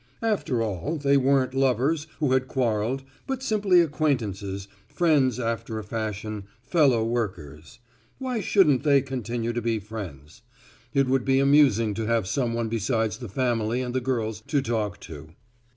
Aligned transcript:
After 0.23 0.63
all 0.63 0.97
they 0.97 1.15
weren't 1.15 1.53
lovers 1.53 2.07
who 2.17 2.31
had 2.31 2.47
quarreled, 2.47 3.03
but 3.27 3.43
simply 3.43 3.81
acquaintances, 3.81 4.67
friends 4.87 5.39
after 5.39 5.77
a 5.77 5.83
fashion, 5.83 6.45
fellow 6.59 7.03
workers. 7.05 7.77
Why 8.17 8.39
shouldn't 8.39 8.81
they 8.81 9.03
continue 9.03 9.53
to 9.53 9.61
be 9.61 9.77
friends? 9.77 10.41
It 10.91 11.05
would 11.07 11.23
be 11.23 11.37
amusing 11.37 11.93
to 11.93 12.07
have 12.07 12.25
some 12.25 12.55
one 12.55 12.67
besides 12.67 13.19
the 13.19 13.29
family 13.29 13.81
and 13.81 13.93
the 13.93 14.01
girls 14.01 14.41
to 14.47 14.59
talk 14.59 14.99
to. 15.01 15.35